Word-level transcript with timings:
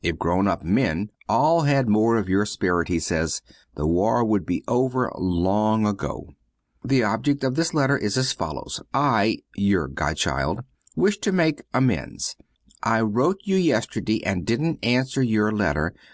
If 0.00 0.18
grown 0.18 0.48
up 0.48 0.62
men 0.64 1.10
all 1.28 1.64
had 1.64 1.90
more 1.90 2.16
of 2.16 2.26
your 2.26 2.46
spirit, 2.46 2.88
he 2.88 2.98
says, 2.98 3.42
the 3.74 3.86
war 3.86 4.24
would 4.24 4.46
be 4.46 4.64
over 4.66 5.12
long 5.18 5.86
ago. 5.86 6.30
The 6.82 7.02
object 7.04 7.44
of 7.44 7.54
this 7.54 7.74
letter 7.74 7.98
is 7.98 8.16
as 8.16 8.32
follows: 8.32 8.80
I 8.94 9.40
(your 9.56 9.88
godchild) 9.88 10.60
wish 10.96 11.18
to 11.18 11.32
make 11.32 11.64
amends. 11.74 12.34
I 12.82 13.02
wrote 13.02 13.40
you 13.44 13.56
yesterday, 13.56 14.24
and 14.24 14.46
didn't 14.46 14.78
answer 14.82 15.22
your 15.22 15.52
letter. 15.52 15.92